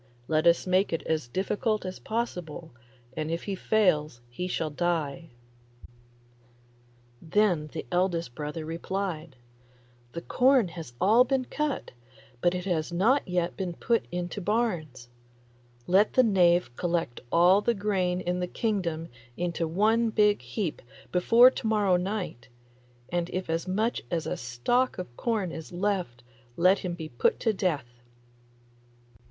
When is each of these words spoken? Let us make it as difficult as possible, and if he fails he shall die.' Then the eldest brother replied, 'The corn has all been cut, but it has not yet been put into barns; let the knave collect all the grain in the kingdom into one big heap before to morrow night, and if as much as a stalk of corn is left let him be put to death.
Let 0.27 0.47
us 0.47 0.65
make 0.65 0.91
it 0.91 1.03
as 1.05 1.27
difficult 1.27 1.85
as 1.85 1.99
possible, 1.99 2.71
and 3.15 3.29
if 3.29 3.43
he 3.43 3.53
fails 3.53 4.19
he 4.31 4.47
shall 4.47 4.71
die.' 4.71 5.29
Then 7.21 7.67
the 7.67 7.85
eldest 7.91 8.33
brother 8.33 8.65
replied, 8.65 9.35
'The 10.13 10.23
corn 10.23 10.69
has 10.69 10.93
all 10.99 11.23
been 11.23 11.45
cut, 11.45 11.91
but 12.41 12.55
it 12.55 12.65
has 12.65 12.91
not 12.91 13.27
yet 13.27 13.55
been 13.55 13.73
put 13.73 14.05
into 14.11 14.41
barns; 14.41 15.07
let 15.85 16.13
the 16.13 16.23
knave 16.23 16.75
collect 16.75 17.21
all 17.31 17.61
the 17.61 17.75
grain 17.75 18.21
in 18.21 18.39
the 18.39 18.47
kingdom 18.47 19.07
into 19.37 19.67
one 19.67 20.09
big 20.09 20.41
heap 20.41 20.81
before 21.11 21.51
to 21.51 21.67
morrow 21.67 21.95
night, 21.95 22.49
and 23.09 23.29
if 23.29 23.51
as 23.51 23.67
much 23.67 24.01
as 24.09 24.25
a 24.25 24.35
stalk 24.35 24.97
of 24.97 25.15
corn 25.15 25.51
is 25.51 25.71
left 25.71 26.23
let 26.57 26.79
him 26.79 26.95
be 26.95 27.07
put 27.09 27.39
to 27.41 27.53
death. 27.53 28.01